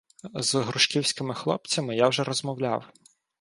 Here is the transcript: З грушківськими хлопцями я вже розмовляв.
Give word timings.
З 0.33 0.55
грушківськими 0.55 1.33
хлопцями 1.35 1.95
я 1.95 2.07
вже 2.07 2.23
розмовляв. 2.23 2.89